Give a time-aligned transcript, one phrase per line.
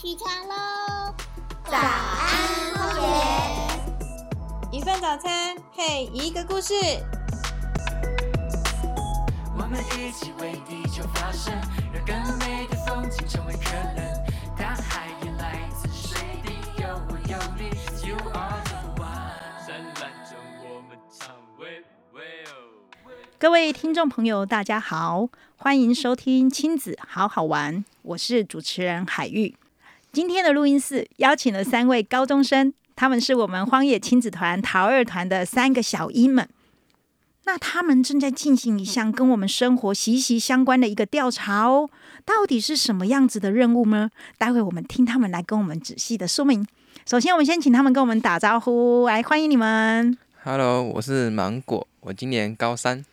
[0.00, 1.12] 起床喽！
[1.64, 4.78] 早安，荒野。
[4.78, 6.72] 一份早餐配一个故事。
[9.56, 11.52] 我们一起为地球发声，
[11.92, 14.06] 让更美的风景成为可能。
[14.56, 17.70] 大海也来自水滴，有我有你
[18.08, 19.66] ，You are the one。
[19.66, 22.54] 灿烂着我们唱喂喂哦。
[23.36, 29.56] 各位听众朋友，大家好，欢迎收听亲子好好玩，我是主持人海玉。
[30.10, 36.48] 今天的录音室邀请了三位高中生，他们是我们荒野亲子团桃二团的三个小一们。
[37.44, 41.90] 那他们正在进行一项跟我们生活息息相关的一个调查哦，
[42.24, 44.10] 到底是什么样子的任务呢？
[44.38, 46.66] 待会我们听他们来跟我们仔细的说明。
[47.06, 50.16] 首先，我们先请他们跟我们打招呼，来欢迎你们。
[50.42, 53.04] Hello，我是芒果，我今年高三。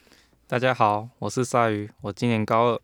[0.48, 2.82] 大家好，我是鲨鱼，我今年高二。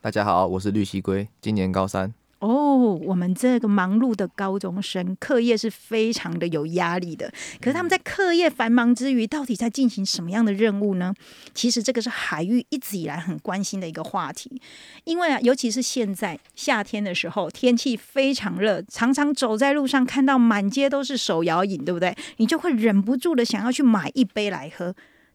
[0.00, 2.12] 大家好，我是绿蜥龟，今年高三。
[2.42, 7.32] 哦，我们这个忙碌的高中生，课业是非常的有压力的。
[7.60, 11.14] 可是他们在课业繁忙之余，到底在进行什么样的任务呢？
[11.54, 14.60] 其实这个是海域一直以来很关心的一个话题。
[15.04, 22.12] 因为啊，尤其是现在夏天的时候，天气非常热，常常走在路上看到满街都是手摇饮，对不对？
[22.38, 24.92] 你就会忍不住的想要去买一杯来喝。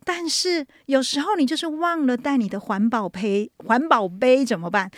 [0.09, 4.89] 但是有时候你就是忘了带你的环保杯，环保杯怎么办？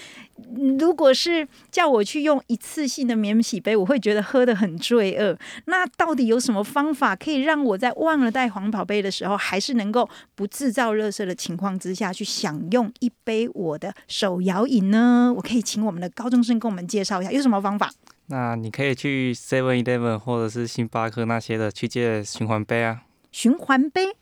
[0.77, 5.35] 如果是叫我去用一次性的免洗杯，我会觉得喝得很罪恶。
[5.65, 15.33] 那到底有什么方法可以让我在忘了带环保杯的时候，还是能够不制造热色的情况之下去享用一杯我的手摇饮呢？
[15.35, 17.91] 我可以请我们的高中生跟我们介绍一下有什么方法？
[18.27, 23.01] 那你可以去 Seven Eleven 或者是星巴克那些的去借循环杯啊。
[23.31, 24.15] 循环杯，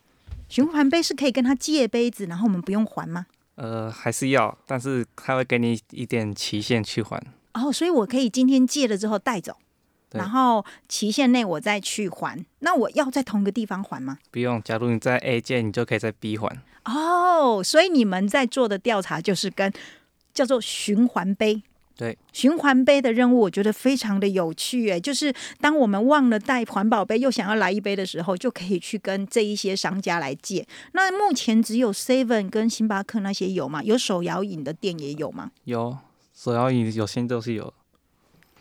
[0.50, 3.26] 循环杯是可以跟他借杯子，然后我们不用还吗？
[3.56, 7.22] 呃，还是要，但是他会给你一点期限去还。
[7.54, 9.58] 哦，所以我可以今天借了之后带走，
[10.12, 12.46] 然后期限内我再去还。
[12.60, 14.20] 那我要在同一个地方还吗？
[14.30, 16.56] 不用，假如你在 A 借，你就可以在 B 还。
[16.86, 19.74] 哦，所以你们在做的调查就是跟
[20.34, 21.64] 叫做循环杯。
[21.98, 30.64] 对，循环杯的任务我觉得非常的有趣，诶，就是当我们忘了带环保杯，又想要来一杯的时候，就可以去跟这一些商家来借。
[30.92, 33.82] 那目前只有 Seven 跟星巴克那些有吗？
[33.82, 35.50] 有手摇饮的店也有吗？
[35.64, 35.98] 有
[36.36, 37.74] 手摇饮，有些都是有。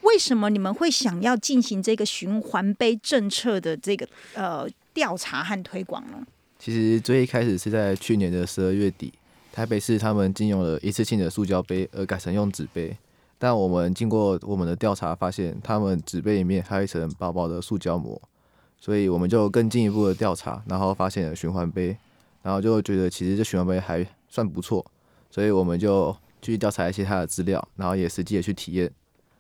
[0.01, 6.27] 为什么你们会想要进行这个循环杯政策的这个呃调查和推广呢？
[6.59, 9.13] 其实最一开始是在去年的十二月底，
[9.53, 12.97] 台北市他们禁用了一次性的塑胶杯，而改成用纸杯。
[13.39, 18.21] 但我们经过我们的调查，发现他们纸杯里面还有一层薄薄的塑胶膜，
[18.81, 21.97] 所以我们就更进一步的调查，然后发现了循环杯，
[22.43, 24.85] 然后就觉得其实这循环杯还算不错，
[25.31, 28.91] 所以我们就去调查一些它的资料，然后也实际的去体验，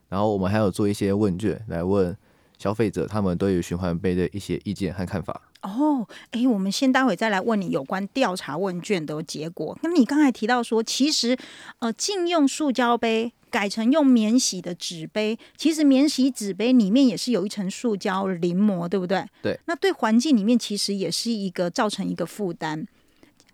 [0.08, 2.16] 然后我们还有做一些问卷来问
[2.58, 5.42] 消费者他们对于循环杯的一些意见和看法。
[5.62, 9.76] 哦，哎，我们先待会再来问你有关调查问卷的结果。
[9.82, 11.36] 那你刚才提到说，其实
[11.80, 19.24] 呃，禁用塑胶杯，改成用免洗的纸杯，其实免洗纸杯里面也是有一层塑胶淋膜，对不对？
[19.42, 19.58] 对。
[19.66, 22.86] 那对环境里面其实也是一个造成一个负担。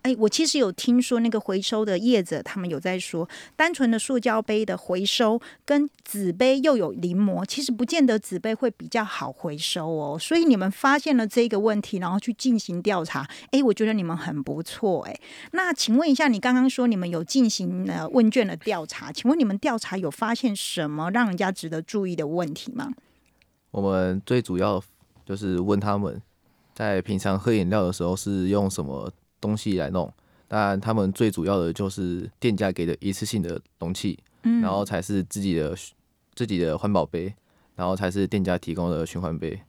[0.02, 10.18] 哎，我其实有听说那个回收的业者，他们有在说，单纯的塑胶杯的回收跟纸杯又有临摹，其实不见得纸杯会比较好回收哦。
[10.18, 15.16] 所以你们发现了这个问题，然后去进行调查，哎，我觉得你们很不错哎。
[15.52, 22.90] 那请问一下，你刚刚说你们有进行呃问卷的调查，请问你们调查有发现什么让人家值得注意的问题吗？
[23.70, 24.82] 我们最主要
[25.24, 26.20] 就是问他们
[26.74, 29.10] 在平常喝饮料的时候是用什么
[29.42, 30.10] 东西来弄。
[30.48, 35.76] 当然，他们最主要的就是店家给的一次性的容器，嗯然后才是自己的
[36.34, 37.34] 自己的环保杯，
[37.74, 39.60] 然后才是店家提供的循环杯。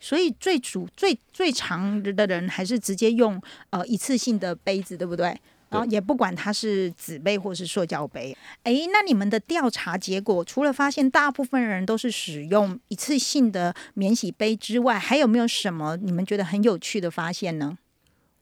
[0.00, 5.38] 所以最主最最常的人还是直接用呃一次性的杯子，对不对？
[5.68, 8.36] 然后也不管它是纸杯或是塑胶杯。
[8.64, 17.78] 哎，那你们的调查结果除了发现大部分人都是使用一次性的免洗杯之外，还有没有什么你们觉得很有趣的发现呢？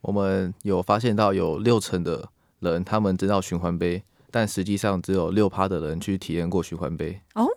[0.01, 2.29] 我们有发现到有六成的
[2.59, 7.21] 人他们知道循环杯，但实际上只有六趴的人去体验过循环杯。
[7.33, 7.47] 哦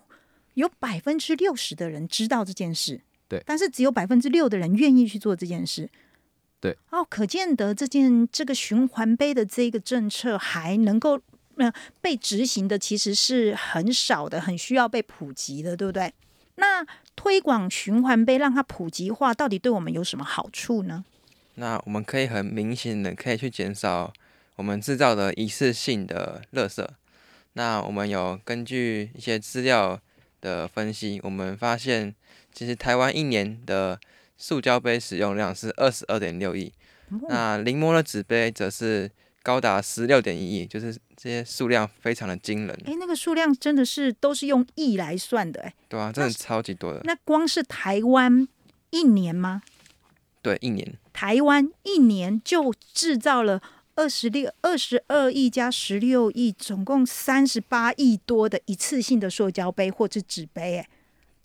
[0.54, 5.88] 有百分之六十的人知道这件事，对但是只有百分之六的人愿意去做这件事，
[6.60, 6.76] 对。
[6.90, 11.18] 哦，可见得这件这个循环杯的这个政策还能够
[11.56, 11.72] 呃
[12.02, 16.12] 被执行的，其实是很少的，很需要被普及的，对不对？
[16.56, 16.84] 那
[17.16, 21.02] 推广循环杯，让它普及化，到底对我们有什么好处呢？
[21.54, 24.12] 那我们可以很明显的可以去减少
[24.56, 26.87] 我们制造的一次性的垃圾。
[27.54, 30.00] 那我们有根据一些资料
[30.40, 32.14] 的分析，我们发现
[32.52, 34.00] 其实台湾一年的
[34.38, 36.72] 塑胶杯使用量是二十二点六亿，
[37.28, 39.10] 那临摹的纸杯则是
[39.43, 47.00] 高达十六点一亿，就是这些数量非常的惊人，哎，那个数量真的是都是用亿来算的，哎，对啊，真的超级多的。
[47.05, 48.48] 那光是台湾
[48.90, 49.62] 一年吗？
[50.42, 50.98] 对，一年。
[51.12, 53.62] 台湾一年就制造了
[53.94, 60.88] 二十六、二十二亿加十六亿，总共三十八亿多的一次性的塑胶杯或者纸杯，哎，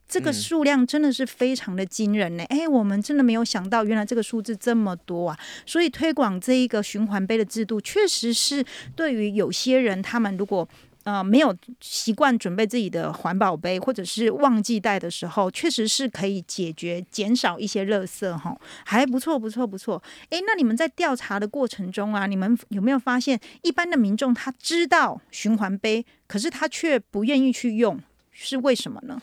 [0.08, 2.44] 这个嗯数量真的是非常的惊人呢。
[2.46, 5.40] 哎、我们真的没有想到，原来这个数字这么多啊！
[5.66, 8.66] 所以推广这一个循环杯的制度，确实是
[8.96, 10.68] 对于有些人，他们如果
[11.08, 20.04] 呃，没有习惯准备自己的环保杯，或者是忘记带的时候，确实是可以解决减少一些垃圾哈，还不错，不错，不错。
[20.32, 27.98] 诶，那你们在调查的过程中啊，你们有没有发现，一般的民众他知道循环杯，可是他却不愿意去用，
[28.32, 29.22] 是为什么呢？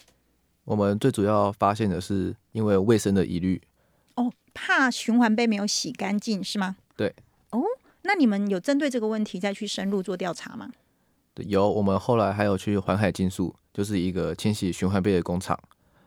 [0.64, 3.60] 我们最主要发现的是因为卫生的疑虑，
[4.14, 6.76] 哦，怕循环杯没有洗干净是吗？
[6.96, 7.14] 对。
[7.50, 7.60] 哦，
[8.00, 10.70] 那你们有针对这个问题再去深入做调查吗？
[11.34, 15.58] 对有我们后来还有去环海金属，就是一个清洗循环杯的工厂，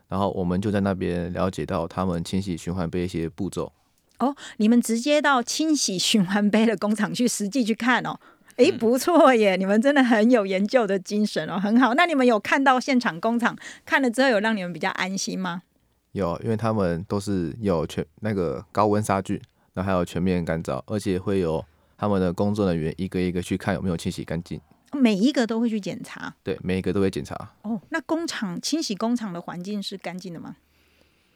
[0.08, 3.72] 然后我们就在那边了解到他们清洗循环杯一些步骤。
[4.18, 8.18] 哦，你们直接到清洗循环杯的工厂去实际去看哦。
[8.56, 9.54] 哎，不错耶！
[9.54, 11.94] 你们真的很有研究的精神哦，很好。
[11.94, 15.62] 那你们有看到现场工厂看了之后，有让你们比较安心吗？
[16.10, 19.40] 有，因为他们都是有全那个高温杀菌，
[19.74, 21.64] 然后还有全面干燥，而且会有
[21.96, 24.60] 他们的工作人员一个一个去看有没有清洗干净。
[24.92, 27.80] 每一个都会去检查对，每一个都会检查，哦。
[27.90, 30.56] 那工厂清洗工厂的环境是干净的吗？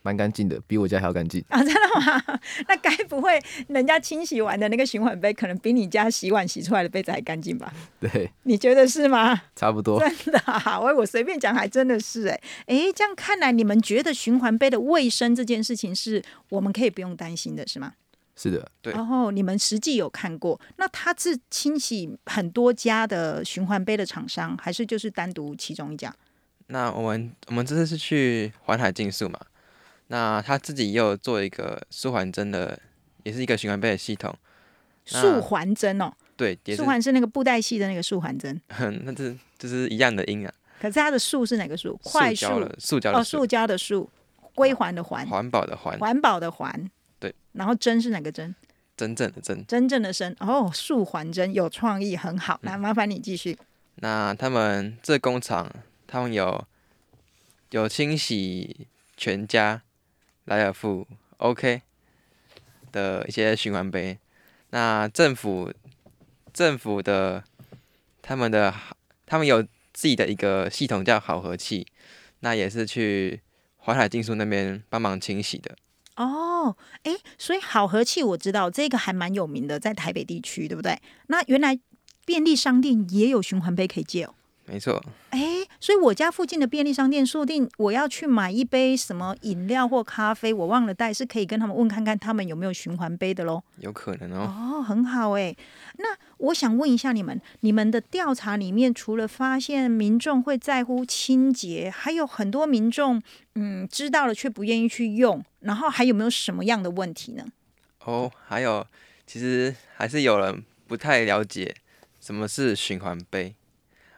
[0.05, 1.45] 蛮干净的，比我家还要干净。
[1.49, 2.41] 啊，真的吗？
[2.67, 7.73] 那该不会人家清洗完的那个循环杯，可能比你家洗碗洗出来的杯子还干净吧？
[8.01, 9.41] 对，你觉得是吗？
[9.55, 10.01] 差不多。
[10.01, 17.93] 真的、啊，我我随便讲，还真的是哎哎，这样看来，你们觉得循环杯的卫生这件事情是我们可以不用担心的，是吗？
[18.43, 26.13] 是的，对然后你们实际有看过，那它是清洗很多家的循环杯的厂商，还是就是单独其中一家？
[26.67, 29.39] 那我们我们这次是去环海竞速嘛，
[30.09, 32.77] 那他自己也有做一个舒缓针的，
[33.23, 34.35] 也是一个循环杯的系统。
[35.13, 38.61] 那束环针哦，对，也是束，环是那个布袋戏的那个束环针，
[39.05, 40.53] 那这就是一样的音啊。
[40.81, 41.97] 可是它的束是哪个束？
[42.03, 44.11] 快速塑胶的塑胶哦，的塑胶的束，
[44.53, 46.91] 归还的还，环保的环，环保的环。
[47.23, 48.53] 对，然后针是哪个针？
[48.97, 49.65] 真正的针。
[49.69, 52.59] 真正的针哦，束环针有创意，很嗯好。
[52.63, 53.57] 来，麻烦你继续。
[53.97, 55.73] 那他们这工厂，
[56.09, 56.67] 他们有
[57.71, 59.83] 有清洗全家、
[60.47, 61.83] 莱尔富、OK
[62.91, 64.19] 的一些循环杯。
[64.71, 65.73] 那政府
[66.53, 67.45] 政府的
[68.21, 68.75] 他们的
[69.25, 71.87] 他们有自己的一个系统叫好和器，
[72.41, 73.41] 那也是去
[73.79, 75.77] 淮海竞速那边帮忙清洗的。
[76.17, 81.01] 哦，诶，所以好和气我知道这个还蛮有名的，在台北地区，对不对？
[81.29, 81.79] 那原来
[82.25, 84.35] 便利商店也有循环杯可以借哦。
[84.67, 93.61] 没错，诶，所以我家附近的便利商店，说不定我要去买一杯什么饮料或咖啡，我忘了带，是可以跟他们问看看他们有没有循环杯的喽。
[93.79, 94.79] 有可能哦。
[94.79, 95.57] 哦，很好诶。
[95.99, 103.21] 那我想问一下你们，你们的调查里面，除了发现民众会在乎清洁，还有很多民众
[103.57, 107.45] 嗯知道了却不愿意去用，然后还有没有什么样的问题呢？
[108.05, 108.87] 哦，还有，
[109.27, 111.75] 其实还是有人不太了解
[112.21, 113.57] 什么是循环杯，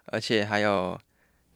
[0.05, 1.01] 而且还有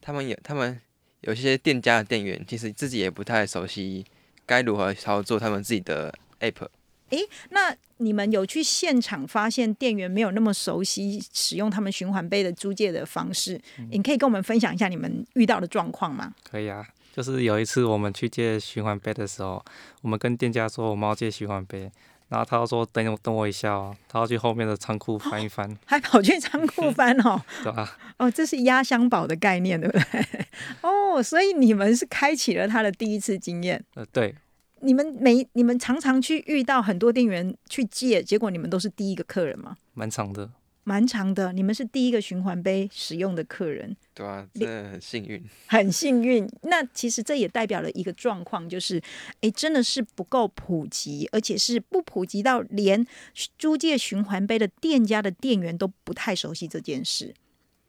[0.08, 0.80] 他们有他们
[1.20, 4.02] 有些店家的店员，其实自己也不太熟悉
[4.46, 6.10] 该如何操作他们自己的
[6.40, 6.66] app。
[7.10, 13.60] 诶那你们有去现场发现店员没有那么熟悉使用他们循环杯的租借的方式？
[13.90, 16.34] 你可以跟我们分享一下你们遇到的状况吗？
[16.42, 16.88] 可以啊。
[17.12, 19.62] 就是有一次我们去借循环杯的时候，
[20.00, 21.92] 我们跟店家说我们要借循环杯，
[22.28, 27.40] 然后他就说等我等我一下哦，他要去后面的仓库翻一翻，还跑去仓库 翻哦？
[27.64, 27.96] 对吧？
[28.18, 30.46] 哦，这是压箱宝的概念，对不对？
[30.82, 33.82] 哦，所以你们是开启了他的第一次经验。
[33.94, 34.34] 呃，对，
[34.80, 39.76] 你们每你们常常去遇到很多店员去借，结果你们都是第一个客人吗？
[39.94, 40.50] 蛮长的。
[40.88, 45.44] 蛮长的，你们是第一个循环杯使用的客人，对啊，真的很幸运。
[45.66, 46.48] 很幸运。
[46.62, 48.98] 那其实这也代表了一个状况，就是
[49.42, 53.06] 诶，真的是不够普及，而且是不普及到连
[53.58, 57.34] 租借循环杯的店家的店员都不太熟悉这件事。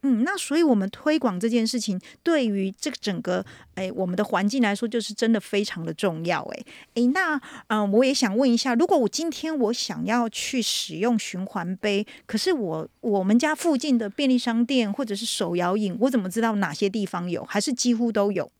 [0.02, 6.42] 嗯，那所以我们推广这件事情，对于这个整个诶我们的环境来说，就是真的非常的重要。
[6.42, 6.64] 诶
[6.94, 18.50] 诶，那嗯、呃我也想问一下，如果我今天我想要去使用循环杯，可是我我们家附近的便利商店或者是手摇饮，我怎么知道哪些地方有，还是几乎都有？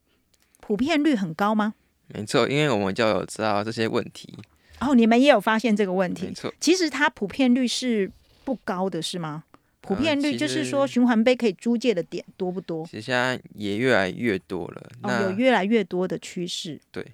[0.60, 1.72] 普遍率很高吗？
[2.08, 4.36] 没错，因为我们就有知道这些问题，
[4.80, 6.32] 哦，你们也有发现这个问题没。
[6.34, 8.12] 错，其实它普遍率是
[8.44, 9.44] 不高的，是吗？
[9.80, 12.84] 普遍率就是说循环杯可以租借的点多不多？
[12.86, 14.90] 其实现在也越来越多了。
[15.02, 16.80] 哦，那有越来越多的趋势。
[16.92, 17.04] 对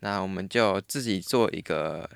[0.00, 2.08] 那我们就自己做一个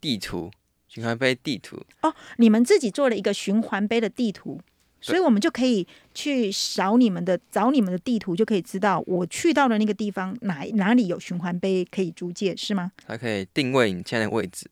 [0.00, 0.50] 地图，
[0.88, 1.84] 循环杯地图。
[2.02, 4.60] 哦，你们自己做了一个循环杯的地图，
[5.00, 12.92] 所以我们就可以去扫你们的找你们的地图，就可以知道我去到的那个地方哪哪里有循环杯可以租借，是吗？
[13.06, 14.70] 它可以定位你现在的位置，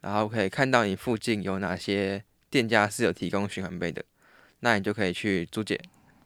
[0.00, 2.24] 然后可以看到你附近有哪些
[2.54, 4.00] 店家是有提供循环杯的，
[4.60, 5.74] 那你就可以去租借。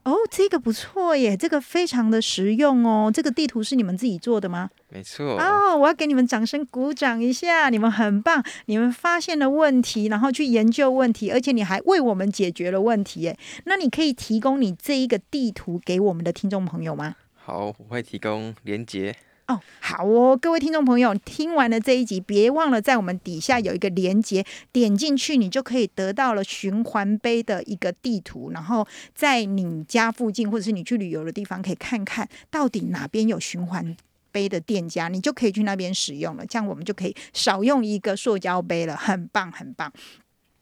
[0.03, 3.11] 哦，这个不错耶，这个非常的实用哦。
[3.11, 4.69] 这个地图是你们自己做的吗？
[4.91, 13.39] 没错，哦，我要给你们掌声鼓掌一下，你们很棒，你们发现了问题，然后去研究问题，而且你还为我们解决了问题，耶。
[13.65, 17.17] 那你可以提供你这一个地图给我们的听众朋友吗？
[17.35, 19.17] 好，我会提供连接。
[19.49, 33.97] 哦，好哦，各位听众朋友，听完了这一集，别忘了在我们底下有一个连接，点进去你就可以得到了循环杯的一个地图，然后在你家附近或者是你去旅游的地方，可以看看到底哪边有循环。
[34.31, 39.91] 杯的店家，你就可以去那边使用了，这样我们就可以少用一个塑胶杯了，很棒，很棒。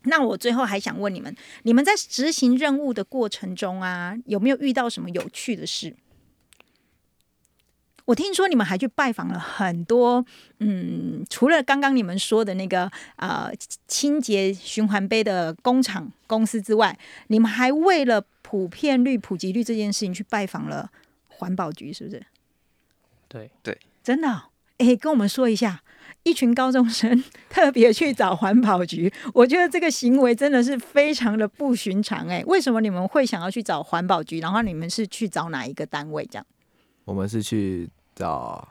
[0.04, 5.96] 那我最后还想问你们，你们在执行任务的过程中啊，有没有遇到什么有趣的事？
[8.06, 10.24] 我听说你们还去拜访了很多，
[10.60, 13.52] 嗯，除了刚刚你们说的那个呃
[13.86, 20.90] 清洁循环杯的工厂公司之外，你们还为了普遍率、普及率这件事情去拜访了
[21.28, 22.24] 环保局，是不是？
[23.28, 24.42] 对对，真的哦、
[24.78, 25.82] 诶，跟我们说一下，
[26.22, 32.28] 一群高中生特别去找环保局， 我觉得这个行为真的是非常的不寻常。
[32.28, 34.38] 诶，为什么你们会想要去找环保局？
[34.38, 36.24] 然后你们是去找哪一个单位？
[36.30, 36.46] 这样？
[37.04, 38.66] 我们是去找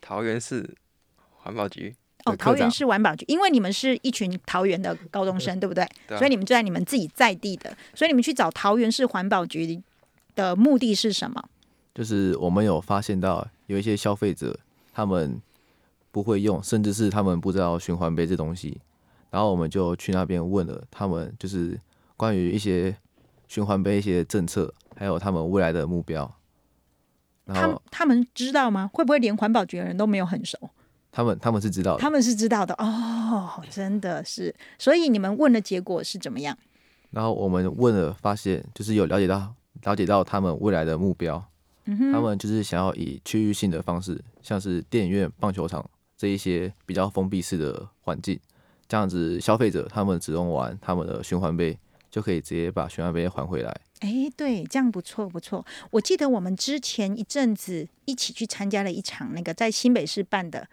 [0.00, 0.74] 桃园市
[1.36, 5.86] 环保局，哦，桃园市环保局，因为你们是一群桃园的高中生，对不对？
[6.08, 9.80] 对啊所以你们就在你们自己在地的，所以你们去找桃园市环保局
[10.34, 11.48] 的目的是什么？
[11.94, 14.58] 就是我们有发现到有一些消费者
[14.92, 15.40] 他们
[16.10, 18.80] 不会用，甚至是他们不知道循环杯这东西，
[19.30, 21.78] 然后我们就去那边问了他们，就是
[22.16, 22.96] 关于一些
[23.48, 26.35] 循环杯一些政策，还有他们未来的目标。
[27.46, 28.90] 然他们他们知道吗？
[28.92, 30.58] 会不会连环保局的人都没有很熟？
[31.10, 34.54] 他们他们是知道的，他们是知道的哦，真的是。
[34.78, 36.58] 所以你们问的结果是怎么样？
[37.10, 41.42] 然后我们问了，发现就是有了解到了解到他们未来的目标，
[41.86, 45.88] 嗯哼，他们就是想要以区域性的方式，像是电影院、棒球场
[46.18, 48.38] 这一些比较封闭式的环境，
[48.86, 51.78] 这样子消费者他们只用完他们的循环杯，
[52.10, 53.74] 就可以直接把循环杯还回来。
[54.00, 55.64] 哎，对，这样不错不错。
[55.90, 60.66] 我记得我们之前一阵子一起去参加了一场那个在新北市办的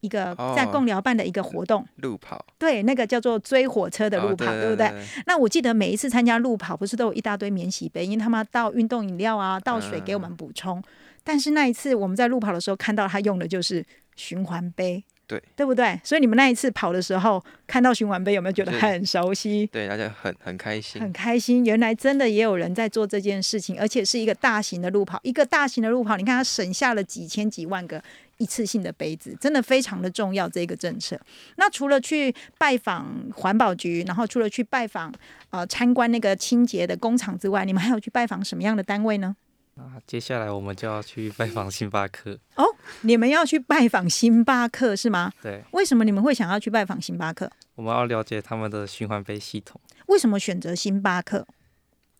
[0.00, 4.88] 一个在哦共寮办的一个活动，路跑对，那个叫做追火车的路哦跑，对不对？
[4.88, 5.04] 对？
[5.26, 10.82] 那我记得每一次参加路跑，不是都有一大堆免洗杯，因为他们要倒运动饮料啊，倒水给我们补充。
[11.24, 13.84] 但是那一次我们在路跑的时候看到他用的就是
[14.16, 15.98] 循环杯，对对不对？
[16.04, 19.66] 所以你们那一次跑的时候看到循环杯，有没有觉得很熟悉？
[19.68, 21.12] 对，大家很很开心很。
[21.12, 28.02] 开心，原来真的也有人在做这件事情，而且是一个大型的路跑，一个大型的路跑，你看它省下了几千几万个
[28.38, 31.18] 一次性的杯子，真的非常的重要这个政策。
[31.56, 35.12] 那除了去拜访环保局，然后除了去拜访
[35.50, 39.36] 呃参观那个清洁的工厂之外，你们还有去拜访什么样的单位呢？
[39.74, 42.64] 那接下来我们就要去拜访星巴克哦。
[43.02, 45.32] 你们要去拜访星巴克是吗？
[45.42, 47.50] 对，为什么你们会想要去拜访星巴克？
[47.74, 51.46] 我们要了解他们的循环杯系统，为什么选择星巴克？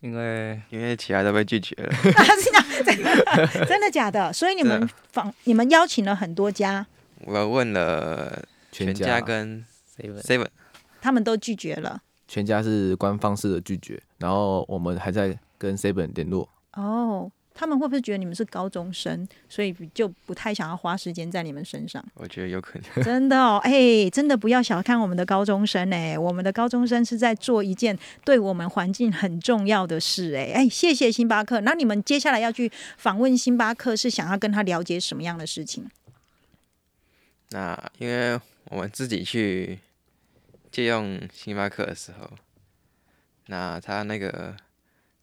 [0.01, 4.33] 因为因为其他都被拒绝了， 真的真的假的？
[4.33, 6.85] 所以你们访你们邀请了很多家，
[7.21, 8.43] 我问了
[8.73, 9.65] 全家家跟
[9.97, 10.49] seven Seven，
[11.01, 12.03] 他们都拒绝了。
[12.27, 16.49] 全家是官方式的拒绝，然后我们还在跟 Seven 联络。
[16.73, 22.05] 哦，他们会不会觉得你们是高中生，所以就不太想要花时间在你们身上？
[22.15, 22.83] 我觉得有可能。
[23.05, 31.61] 真的哦，哎，真的不要小看我们的高中生哎，我们的高中生是在做一件对我们环境很重要的事哎哎，谢谢星巴克。
[31.61, 35.89] 那你们接下来要去访问星巴克，是想要跟他了解什么样的事情？
[37.51, 38.41] 那因为
[38.71, 39.79] 我们自己去
[40.71, 42.31] 借用星巴克的时候，
[43.49, 44.57] 那他那个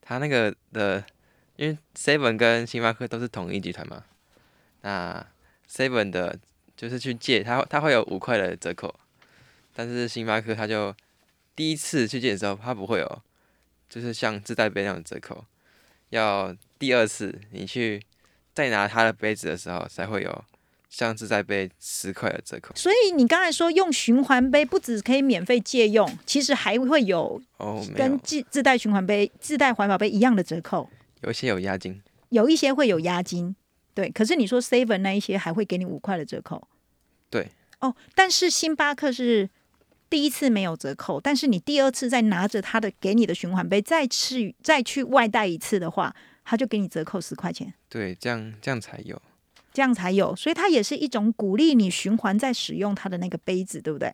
[0.02, 1.04] 他那个的，
[1.60, 4.06] 因为 Seven 跟星巴克都是同一集团嘛，
[4.82, 5.28] 那
[5.70, 6.40] Seven 的
[6.78, 8.96] 就是去借，它，它会有五块的折扣，
[9.76, 10.96] 但是星巴克它就
[11.58, 13.22] 第一次去借的时候，它不会有，
[13.90, 15.44] 就是像自带杯那种折扣，
[16.12, 18.02] 要第二次你去
[18.54, 20.46] 再拿他的杯子的时候，才会有
[20.90, 22.74] 像是在杯十块的折扣。
[22.74, 30.90] 所以你刚才说用循环杯，不只可以免费借用，其实还会有哦，跟，自自带循环杯、自带环保杯一样的折扣，
[31.22, 33.56] 有一些有押金，有一些会有押金，
[33.94, 34.10] 对。
[34.10, 36.68] 可是你说 Seven 那一些还会给你五块的折扣，
[37.30, 37.50] 对。
[37.80, 39.50] 哦，但是星巴克是
[40.10, 47.74] 第一次没有折扣，但是你第二次再拿着他的给你的循环杯再去再去外带一次的话，他就给你折扣十块钱。
[47.88, 49.22] 对，这样这样才有。
[49.72, 54.12] 这样才有，所以它也是一种鼓励你循环再使用它的那个杯子，对不对？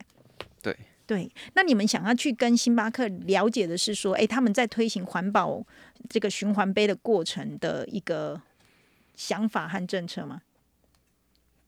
[0.60, 1.30] 对对。
[1.54, 5.64] 那你们想要去跟星巴克了解的是说，哎，他们在推行环保
[6.08, 8.40] 这个循环杯的过程的一个
[9.14, 10.42] 想法和政策吗？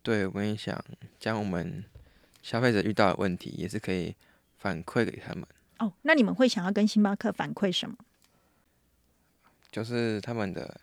[0.03, 0.83] 对，我也想
[1.19, 1.85] 将我们
[2.43, 4.15] 消费者遇到的问题，也是可以
[4.57, 5.45] 反馈给他们，
[5.79, 7.97] 哦，那你们会想要跟星巴克反馈什么？
[9.71, 10.81] 就是他们的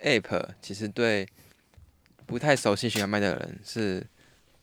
[0.00, 1.28] App 其实对
[2.24, 4.06] 不太熟悉循环麦的人是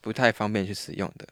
[0.01, 1.27] 不太方便去使用的，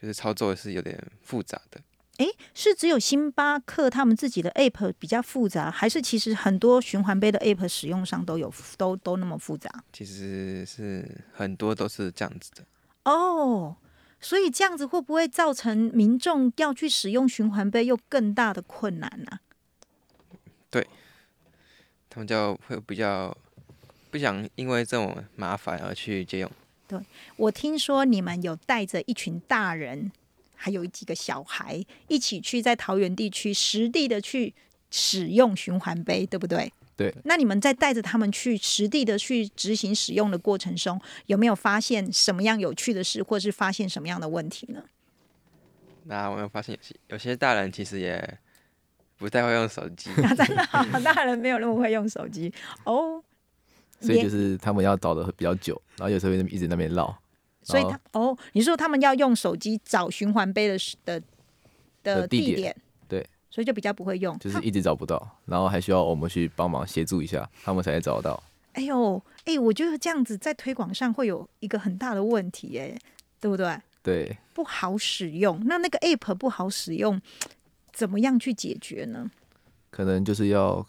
[0.00, 1.80] 就是操作是有点复杂的。
[2.18, 9.70] 诶，是只有星巴克他们自己的 App 比较复杂，还是其实很多循环杯的 App 使用上都有都都那么复杂？
[9.92, 12.64] 其实是很多都是这样子的。
[13.04, 13.76] 哦，
[14.20, 19.38] 所以这样子会不会造成民众要去使用循环杯又更大的困难呢、
[20.70, 20.86] 对
[22.10, 23.36] 他们就会比较
[24.10, 26.50] 不想因为这种麻烦而去借用。
[27.36, 30.10] 我听说你们有带着一群大人，
[30.54, 34.54] 还有几个小孩一起去在桃园地区实地的去
[34.90, 36.72] 使用循环杯，对不对？
[36.96, 37.14] 对。
[37.24, 44.82] 那你们在带着他们去实地的去执行使用的过程中，有没有发现什么样有趣的事，或是发现什么样的问题呢？
[46.04, 48.38] 那我有发现有些有些大人其实也
[49.18, 52.52] 不太会用手机， 那真的好大人没有那么会用手机
[52.84, 53.22] 哦。
[54.00, 57.16] 所以就是他们要找的比较久，然后有时候会一直那边绕，
[57.62, 61.20] 所以他哦，你说他们要用手机找循环杯的的
[62.02, 62.74] 的的地点
[63.08, 64.38] 对，所以就比较不会用。
[64.38, 68.42] 就是一直找不到，然后还需要我们去帮忙协助一下，他们才会找得到。
[68.74, 72.96] 哎呦，哎，我觉得这样子在推广上会有一个很大的问题，哎，
[73.40, 73.76] 对不对？
[74.02, 77.20] 对，不好使用，那那个 app 不好使用，
[77.92, 79.28] 怎么样去解决呢？
[79.90, 80.86] 可能就是要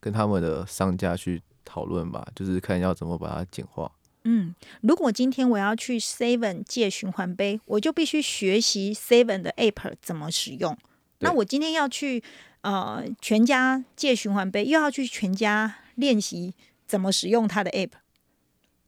[0.00, 3.90] 跟他们的商家去讨论吧，就是看要怎么把它简化。
[4.24, 10.76] 嗯，如果今天我要去 Seven 借循环杯，我就必须学习 Seven 的 app 怎么使用。
[11.20, 12.22] 那我今天要去
[12.60, 16.54] 呃全家借循环杯，又要去全家练习
[16.86, 17.92] 怎么使用它的 app。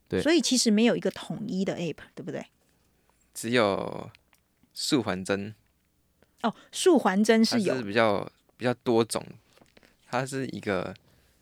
[0.07, 2.45] 对所以其实没有一个统一的 app，对不对？
[3.33, 4.11] 只有
[4.73, 5.55] 速环针，
[6.43, 9.25] 哦，数环针是有是比较比较多种，
[10.05, 10.93] 它是一个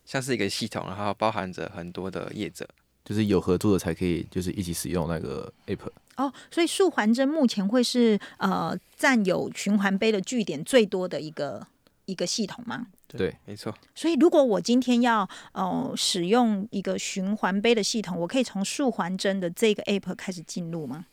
[0.04, 2.68] 像是一个系统，然后包含着很多的业者。
[3.04, 5.90] 就是有合作的才可以，就是一起使用那个 app。
[6.14, 11.66] 哦，所以数环针目前会是呃占有循环杯的据点最多的一个
[12.04, 12.86] 一个系统吗？
[13.08, 21.06] 对，没错，所以如果我今天要呃使用一个循环杯的系统，我可以从数环针的这个 app 开始进入吗？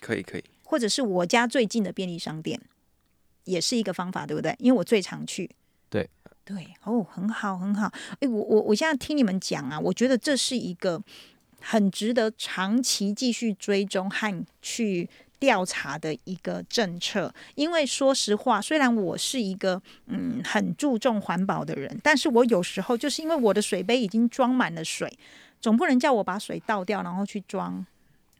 [0.00, 0.42] 可以可以。
[0.64, 2.60] 或者是我家最近的便利商店，
[3.44, 4.56] 也是一个方法，对不对？
[4.58, 5.48] 因为我最常去。
[6.44, 7.92] 对，哦，很好很好。
[8.18, 11.00] 诶，我我我现在听你们讲啊，我觉得这是一个
[11.60, 17.32] 很值得长期继续追踪和去调查的一个政策。
[17.54, 25.16] 因为说实话，虽然我是一个嗯很注重环保的人，但是我有时候就是因为我的水杯已经装满了水，
[25.60, 27.86] 总不能叫我把水倒掉，然后去装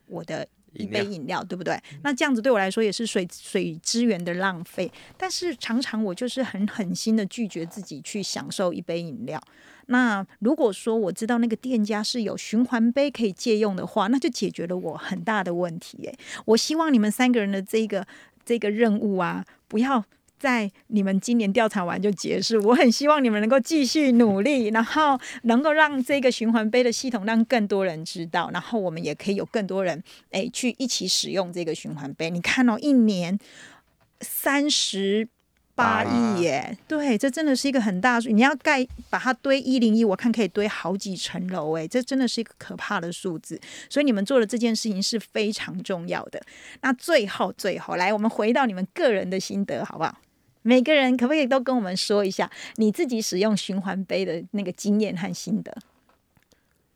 [0.07, 1.81] 我的一杯饮料，对不对？
[2.03, 4.91] 那这样子对我来说也是水水资源的浪费。
[5.17, 9.41] 但是常常我就是很狠心的拒绝自己去享受一杯饮料。
[9.87, 15.99] 那如果说我知道那个店家是有循环杯可以借用的话，那就解决了我很大的问题。
[16.05, 18.07] 诶，我希望你们三个人的这个
[18.45, 20.05] 这个任务啊，不要。
[20.41, 32.31] 在你们今年调查完就结束，我很希望你们能够继续努力，然后能够让这个循环杯的系统让更多人知道，然后我们也可以有更多人哎去一起使用这个循环杯。
[32.31, 33.39] 你看哦，一年
[34.23, 35.29] 三十
[35.75, 38.31] 八亿耶，对，这真的是一个很大的数。
[38.31, 43.59] 你要盖把它堆一零一，我看可以堆好几层楼，哎，这真的是一个可怕的数字。
[43.89, 46.41] 所以你们做的这件事情是非常重要的。
[46.83, 50.15] 那最后最后，来我们回到你们个人的心得，好不好？
[50.63, 55.75] 每个人可不可以都跟我们说一下你自己使用循环杯的那个经验和心得？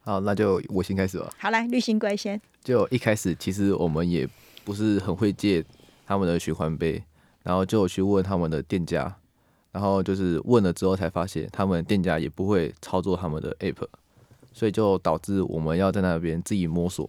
[0.00, 1.32] 好，那就我先开始吧。
[1.38, 2.40] 好，来，绿心龟先。
[2.62, 4.28] 就一开始其实我们也
[4.64, 5.64] 不是很会借
[6.06, 7.02] 他们的循环杯，
[7.42, 9.14] 然后就去问他们的店家，
[9.72, 13.86] 然后就是问了之后才发现，他们店家也不会操作他们的 app，
[14.52, 17.08] 所以就导致我们要在那边自己摸索。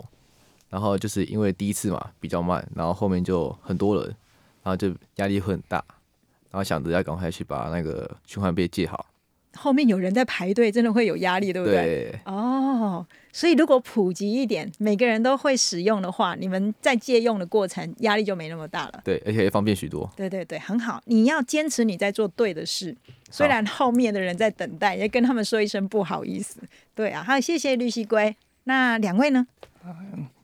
[0.69, 4.07] 然后就是因为第一次嘛比较慢，然后后面就很多人，
[4.63, 5.94] 然后就压力会很大，然
[6.55, 9.05] 后想着要赶快去把那个循环杯借好。
[9.57, 11.75] 后面有人在排队，真的会有压力，对不对？
[11.75, 19.01] 对，哦，所以如果普及一点，每个人都会使用的话，你们在借用的过程压力就没那么大了。
[19.05, 20.11] 对，而且也方便许多。
[20.17, 21.01] 对对对，很好。
[21.05, 22.93] 你要坚持你在做对的事，
[23.31, 26.59] 虽然后面的人在等待，也跟他们说一声不好意思。
[26.93, 28.35] 对啊，好，谢谢绿西龟。
[28.65, 29.47] 那两位呢？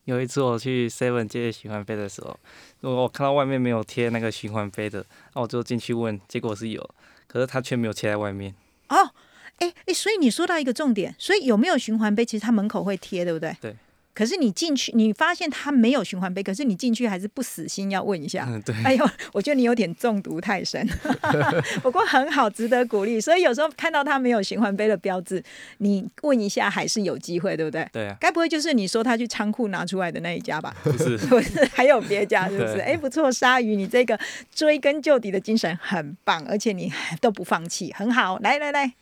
[0.05, 2.37] 有一次我去 Seven 借循环杯的时候，
[2.81, 6.89] 我看到外面没有贴那个循环杯的，那我就进去问，结果是有，
[7.27, 8.53] 可是他却没有贴在外面。
[8.89, 9.11] 哦，
[9.57, 13.55] 哎哎，所以你说到一个重点，所以有没有循环杯，其实他门口会贴，对不对？
[13.61, 13.75] 对。
[14.21, 18.45] 可是你进去，你发现它没有循环杯，可是你进去还是不死心要问一下。
[18.47, 18.75] 嗯，对。
[18.83, 20.87] 哎呦，我觉得你有点中毒太深，
[21.81, 23.19] 不过很好，值得鼓励。
[23.19, 25.43] 所以有时候看到它没有循环杯的标志，
[25.79, 27.89] 你问一下还是有机会，对不对？
[27.91, 28.15] 对啊。
[28.19, 30.71] 该不会就是你说他去仓库拿出来的那一家吧？
[30.83, 32.77] 不是， 不是，还有别家，是不是？
[32.77, 34.19] 哎，不错，鲨鱼，你这个
[34.53, 38.37] 追根究底的精神很棒，而且你都不放弃，很好。
[38.37, 38.93] 来来来。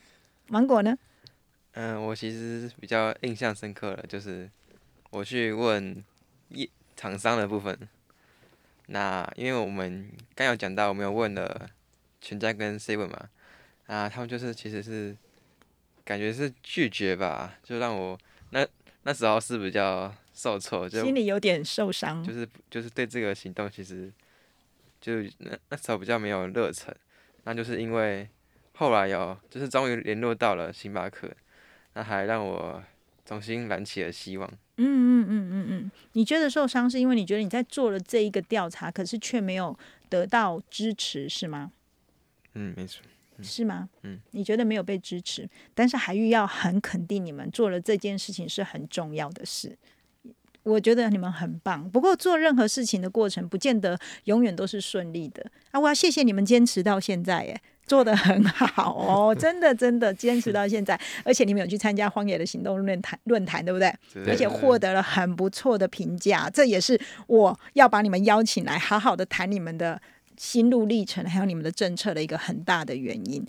[0.48, 0.98] 芒果呢？
[1.74, 4.50] 嗯，我其实比较印象深刻的，就是
[5.10, 6.04] 我去问
[6.50, 7.78] 业厂商的部分。
[8.88, 11.70] 那因为我们刚有讲到，我们有问了
[12.22, 13.30] 全家跟 seven 嘛，
[13.88, 15.16] 啊，他们就是其实是
[16.04, 18.18] 感觉是拒绝吧，就让我
[18.52, 18.68] 那
[19.04, 24.12] 那时候是比较受挫，就心里有点受伤，就是就是对这个行动其实
[25.00, 26.96] 就那那时候比较没有热忱，
[27.44, 28.28] 那就是因为。
[28.74, 31.30] 后来有，就是终于联络到了星巴克，
[31.96, 32.82] 那还让我
[33.30, 34.50] 重新燃起了希望。
[34.78, 39.78] 嗯嗯嗯嗯嗯，你觉得受伤是因为你觉得你在做了这一个调查，可是却没有
[40.10, 41.72] 得到支持，是吗？
[42.56, 43.04] 嗯，没错。
[43.44, 43.88] 是吗？
[44.02, 49.78] 嗯，你觉得没有被支持，但是海玉要很肯定你们做了这件事情是很重要的事。
[50.64, 55.80] 我觉得你们很棒，不过做任何事情的过程不见得永远都是顺利的啊！
[55.80, 57.62] 我要谢谢你们坚持到现在，耶。
[57.90, 63.92] 做的很好哦， 真的真的坚持到现在，而且你们有去参加荒野的行动论坛论坛，对不对？
[64.28, 70.00] 而且获得了很不错的评价，这也是我要把你们邀请来，好好的谈你们的
[70.38, 73.44] 心路历程，还有你们的政策的一个很大的原因。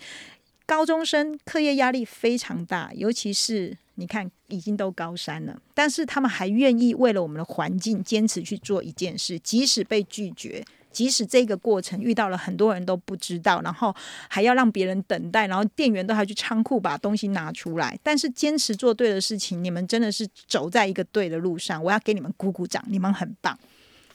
[0.64, 10.64] 高中生课业压力非常大，尤其是你看已经都高三了，但是他们还愿意为了我们的环境坚持去做一件事，即使被拒绝。
[10.90, 13.94] 即使这个过程遇到了很多人都不知道，然后
[14.28, 23.58] 还要让别人等待，然后店员都还去仓库把东西拿出来，但是坚持做对的事情，你们真的是走在一个对的路上，我要给你们鼓鼓掌，你们很棒。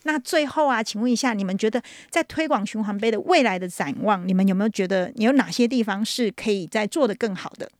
[0.04, 7.72] 那最后啊，请问一下，你们觉得在推广循环杯的未来的展望，你们有没有觉得你有哪些地方是可以在做的更好的？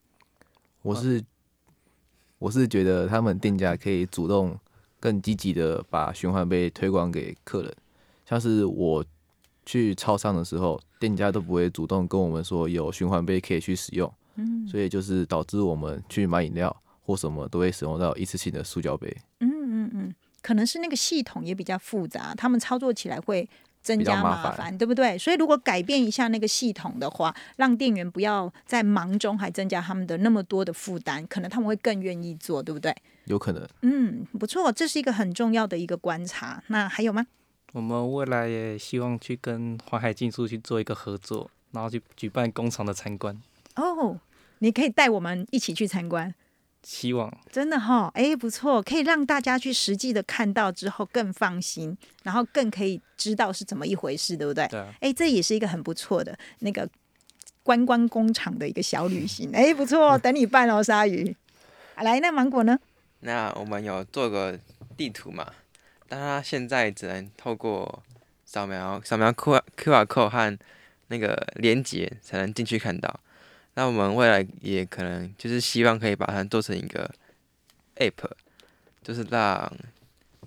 [0.82, 1.24] 我是
[2.40, 4.58] 我是觉得他们店家可以主动
[5.00, 7.76] 更积极的把循环杯推广给客人。
[8.26, 9.06] 像是我
[9.66, 19.16] 去超商的时候，店家都不会主动跟我们说有循环杯可以去使用，嗯，所以就是导致我们去买饮料或什么都会使用到一次性的塑胶杯。
[19.40, 23.48] 嗯嗯嗯，可能是那个系统也比较复杂，他们操作起来会
[23.82, 25.16] 增加麻烦，对不对？
[25.18, 32.96] 所以如果改变一下那个系统的话，让店员不要在忙中还增加他们的那么多的负担，可能他们会更愿意做，对不对？
[33.26, 33.68] 有可能。
[33.82, 36.64] 嗯，不错，这是一个很重要的一个观察。
[36.68, 37.28] 那还有吗？
[37.76, 43.38] 我们未来也希望去跟淮海竞速去做一个合作，然后去举办工厂的参观。
[43.76, 44.18] 哦，
[44.60, 46.34] 你可以带我们一起去参观。
[46.84, 54.66] 希望真的哈，哎，不错，可以让大家去实际的看到之后更放心，然后更可以知道是怎么一回事，对不对？
[54.70, 54.80] 对。
[55.02, 56.88] 哎，这也是一个很不错的那个
[57.62, 59.52] 观光工厂的一个小旅行。
[59.54, 61.36] 哎，不错，等你办哦，鲨鱼。
[61.98, 62.80] 来，那芒果呢？
[63.20, 64.58] 那我们有做个
[64.96, 65.46] 地图嘛？
[66.08, 68.04] 但他现在只能透过
[68.46, 70.60] 扫描扫描 Q Q R code 和
[71.08, 73.20] 那个连接才能进去看到。
[73.74, 77.14] 那我们未来也可能就是希望可以把它做成一个
[77.98, 78.32] App，
[79.04, 79.72] 就是让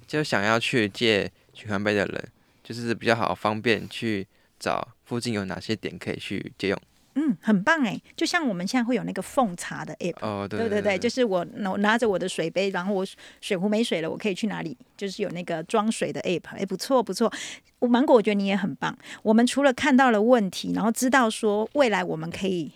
[0.07, 2.29] 就想要去借循环杯的人，
[2.62, 4.27] 就是比较好方便去
[4.59, 6.81] 找附近有哪些点可以去借用。
[7.21, 13.05] 嗯，很棒哎，就像我们现在会有那个奉茶的 app，哦，对对对，就是我拿拿着我的水杯，然后我
[13.41, 14.77] 水壶没水了，我可以去哪里？
[14.97, 17.33] 就是有那个装水的 app，哎，不错不错。
[17.81, 18.97] 我芒果，我觉得你也很棒。
[19.25, 22.71] 我们除了看到了问题，然后知道说未来我们可以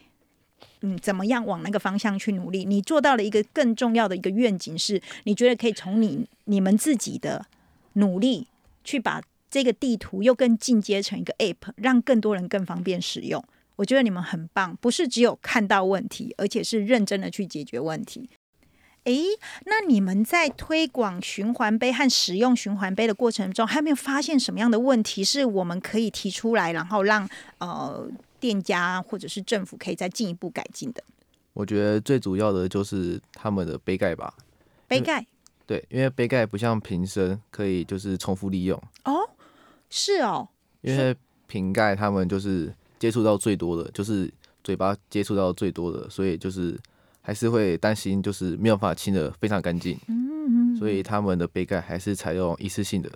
[0.80, 7.46] 嗯怎么样往那个方向去努力，你做到了一个更重要的一个愿景，是你觉得可以从你你们自己的
[7.92, 8.48] 努力
[8.82, 13.44] 去把这个地图又更进阶成一个 app，让更多人更方便使用。
[13.76, 18.28] 我觉得你们很棒，不是只有看到问题，而且是认真的去解决问题。
[19.04, 19.24] 诶，
[19.66, 28.08] 那你们在推广循环杯和使用循环杯的过程中，还有没有发现什么样的问题是我们可以提出来，然后让呃
[28.38, 31.02] 店家或者是政府可以再进一步改进的？
[31.52, 34.32] 我觉得最主要的就是他们的杯盖吧。
[34.86, 35.26] 杯盖
[35.66, 39.28] 对，因为杯盖不像瓶身可以就是重复利用，哦，
[39.90, 40.48] 是哦，
[40.82, 46.78] 因为瓶盖他们就是接触到最多的，就是嘴巴接触到最多的，所以就是
[47.20, 53.10] 还是会担心就是没有办法清的非常干净，嗯，所以他们的杯盖还是采用一次性的。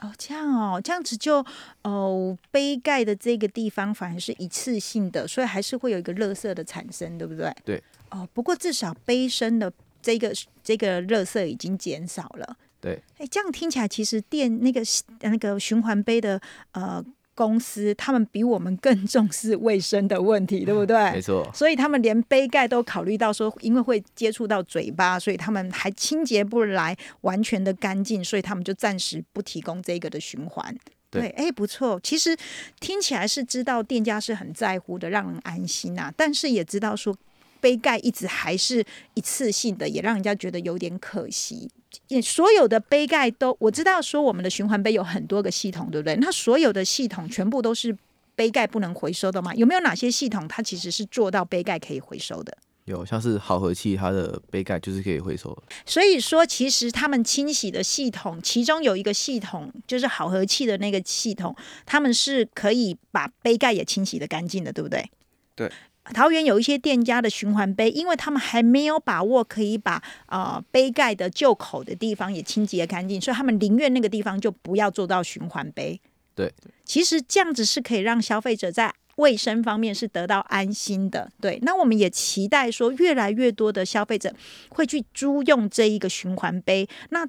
[0.00, 1.46] 哦，这样哦，这样子就
[1.84, 7.54] 哦，杯盖的这个地方反而是一次性的，所以还是会有一个垃圾的产生，对不对？
[7.64, 7.80] 对。
[8.10, 9.72] 哦，不过至少杯身的
[10.02, 10.32] 这个
[10.64, 12.56] 这个垃圾已经减少了。
[12.80, 13.00] 对。
[13.18, 14.82] 哎，这样听起来，其实电那个
[15.20, 16.40] 那个循环杯的
[16.72, 17.04] 呃
[17.38, 21.12] 公司，他们比我们更重视卫生的问题， 对不对？
[21.12, 30.76] 没错，所以他们连杯盖都考虑到说，因为会接触到嘴巴，所以他们还清洁不来完全的干净，所以他们就暂时不提供这个的循环。
[31.10, 32.00] 对哎，不错。
[32.02, 32.36] 其实
[32.80, 37.16] 听起来是知道店家是很在乎的，让人安心呐、但是也知道说
[37.60, 41.70] 杯盖一直还是一次性的，也让人家觉得有点可惜。
[42.08, 46.16] 也所有的杯盖都我知道说我们的循环杯有很多个系统，对不对？
[46.16, 47.96] 那所有的系统全部都是
[48.34, 49.54] 杯盖不能回收的吗？
[49.54, 52.56] 有没有哪些系统它其实是做到杯盖可以回收的？
[52.84, 55.56] 有像是好和气，它的杯盖就是可以回收。
[55.84, 65.10] 所以说，其实他们清洗的系统，其中有一个系统就是好和气的那个系统，他们是可以把杯盖也清洗的干净的，对不对？
[65.54, 65.70] 对。
[66.14, 76.00] 桃园有一些店家的循环杯，因为他们还没有把握可以把呃杯盖的旧口的地方也清洁干净，所以他们宁愿那个地方就不要做到循环杯。
[76.34, 76.52] 对，
[76.84, 81.28] 其实这样子是可以让消费者在卫生方面是得到安心的。
[81.40, 84.32] 对，那我们也期待说，越来越多的消费者
[84.68, 87.26] 会去租用这一个循环杯，那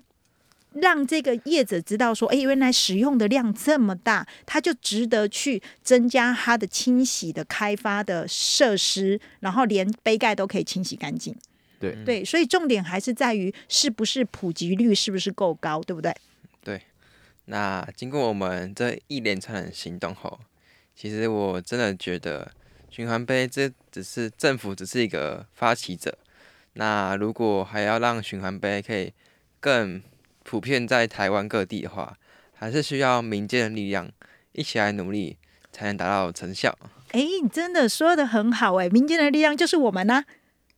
[0.73, 11.35] 让这个业者知道说，哎，原来使用的量这么大，他就值得去增加它的清洗的开发的设施，然后连杯盖都可以清洗干净。
[11.79, 16.13] 对对，所以重点还是在于是不是普及率是不是够高，对不对？
[17.51, 20.39] 那经过我们这一连串的行动后，
[20.95, 22.51] 其实我真的觉得
[22.91, 26.15] 循环杯这只是政府只是一个发起者。
[26.73, 29.11] 那如果还要让循环杯可以
[29.59, 29.99] 更
[30.49, 32.17] 普遍在台湾各地的话，
[32.55, 34.09] 还是需要民间的力量
[34.53, 35.37] 一起来努力，
[35.71, 36.75] 才能达到成效。
[37.11, 40.23] 哎，你真的说的很好哎，民间的力量就是我们呐、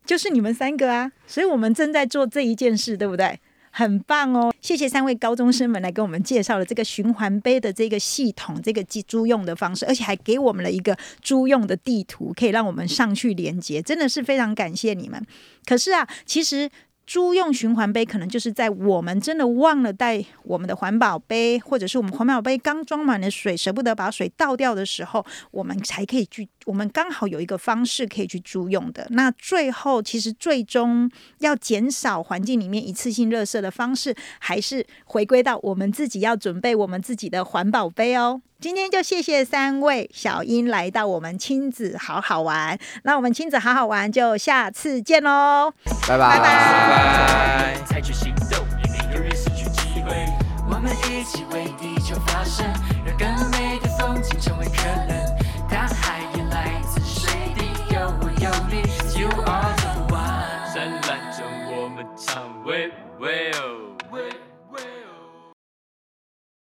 [0.06, 3.40] 就是你们三个啊，所以我们正在做这一件事，对不对？
[3.74, 4.54] 很棒哦！
[4.60, 15.26] 谢谢三位高中生们来跟我们介绍了这个循环杯的这个系统，这个租用的方式，而且还给我们了一个租用的地图，可以让我们上去连接，真的是非常感谢你们。
[15.66, 16.70] 可是啊，其实
[17.06, 29.08] 租用循环杯，可能就是在我们真的忘了带我们的环保杯，或者是我们环保杯刚装满了水，舍不得把水倒掉的时候，我们才可以去，我们刚好有一个方式可以去租用的。
[29.12, 38.42] 那最后，其实最终要减少环境里面一次性垃圾的方式，还是回归到我们自己要准备我们自己的环保杯哦。
[38.60, 45.74] 今天就谢谢三位小英来到我们亲子好好玩，那我们亲子好好玩就下次见喽。
[46.08, 47.82] 拜拜拜拜拜。
[47.88, 48.60] 采取行动，
[49.16, 50.12] 永远失去机会。
[50.70, 52.64] 我们一起为地球发声，
[53.04, 53.61] 让更美
[63.22, 63.81] Wales.